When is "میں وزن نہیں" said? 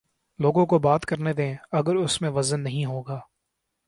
2.21-2.85